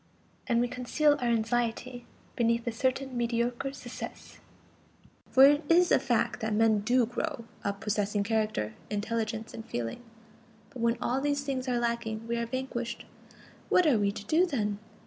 [0.47, 4.39] And we conceal our anxiety beneath a certain mediocre success,
[5.29, 10.01] for it is a fact that men do grow up possessing character, intelligence and feeling.
[10.71, 13.05] But when all these things are lacking, we are vanquished.
[13.69, 14.79] What are we to do then?